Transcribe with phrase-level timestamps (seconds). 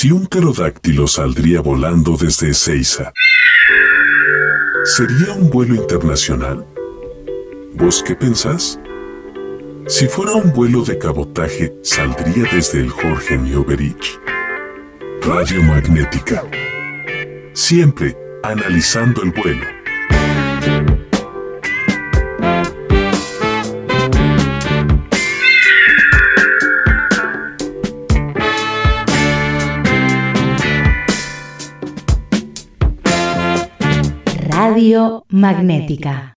[0.00, 3.12] si un pterodáctilo saldría volando desde Ezeiza,
[4.84, 6.64] ¿sería un vuelo internacional?
[7.74, 8.78] ¿Vos qué pensás?
[9.88, 14.20] Si fuera un vuelo de cabotaje, ¿saldría desde el Jorge Newberich?
[15.22, 16.44] Radio Magnética.
[17.54, 19.77] Siempre analizando el vuelo.
[34.58, 36.34] Radio Magnética.